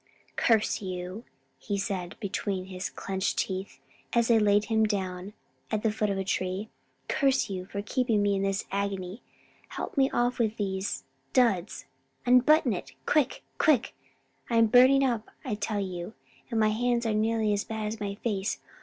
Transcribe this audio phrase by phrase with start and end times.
[0.35, 1.25] "Curse you!"
[1.59, 3.79] he said between his clenched teeth,
[4.13, 5.33] as they laid him down
[5.69, 6.69] at the foot of a tree,
[7.07, 7.65] "curse you!
[7.67, 9.21] for keeping me in this agony.
[9.67, 11.03] Help me off with these
[11.33, 11.85] duds.
[12.25, 13.43] Unbutton it, quick!
[13.59, 13.93] quick!
[14.49, 16.13] I'm burning up, I tell you;
[16.49, 18.57] and my hands are nearly as bad as my face.